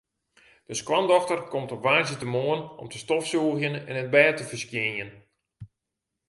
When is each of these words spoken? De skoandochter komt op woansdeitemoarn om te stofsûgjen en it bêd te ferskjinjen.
De 0.65 0.73
skoandochter 0.73 1.41
komt 1.41 1.71
op 1.71 1.83
woansdeitemoarn 1.83 2.61
om 2.77 2.87
te 2.91 2.97
stofsûgjen 3.03 3.75
en 3.87 3.95
it 4.03 4.09
bêd 4.15 4.35
te 4.37 4.43
ferskjinjen. 4.51 5.11